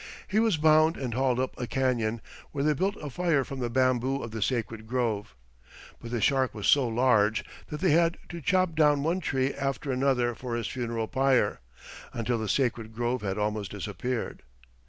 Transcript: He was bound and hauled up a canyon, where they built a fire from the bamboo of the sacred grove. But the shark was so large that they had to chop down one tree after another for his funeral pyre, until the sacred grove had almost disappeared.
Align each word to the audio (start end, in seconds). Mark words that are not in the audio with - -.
He 0.27 0.39
was 0.39 0.57
bound 0.57 0.97
and 0.97 1.13
hauled 1.13 1.39
up 1.39 1.53
a 1.61 1.67
canyon, 1.67 2.21
where 2.51 2.63
they 2.63 2.73
built 2.73 2.95
a 3.03 3.11
fire 3.11 3.43
from 3.43 3.59
the 3.59 3.69
bamboo 3.69 4.23
of 4.23 4.31
the 4.31 4.41
sacred 4.41 4.87
grove. 4.87 5.35
But 5.99 6.09
the 6.09 6.19
shark 6.21 6.55
was 6.55 6.65
so 6.65 6.87
large 6.87 7.45
that 7.67 7.81
they 7.81 7.91
had 7.91 8.17
to 8.29 8.41
chop 8.41 8.73
down 8.73 9.03
one 9.03 9.19
tree 9.19 9.53
after 9.53 9.91
another 9.91 10.33
for 10.33 10.55
his 10.55 10.65
funeral 10.67 11.07
pyre, 11.07 11.61
until 12.15 12.39
the 12.39 12.49
sacred 12.49 12.95
grove 12.95 13.21
had 13.21 13.37
almost 13.37 13.69
disappeared. 13.69 14.41